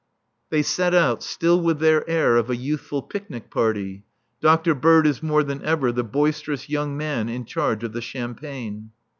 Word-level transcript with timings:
They 0.49 0.63
set 0.63 0.95
out, 0.95 1.21
still 1.21 1.61
with 1.61 1.77
their 1.77 2.09
air 2.09 2.35
of 2.35 2.49
a 2.49 2.55
youthful 2.55 3.03
picnic 3.03 3.51
party. 3.51 4.03
Dr. 4.41 4.73
Bird 4.73 5.05
is 5.05 5.21
more 5.21 5.43
than 5.43 5.63
ever 5.63 5.91
the 5.91 6.03
boisterous 6.03 6.67
young 6.67 6.97
man 6.97 7.29
in 7.29 7.45
charge 7.45 7.83
of 7.83 7.93
the 7.93 8.01
champagne. 8.01 8.89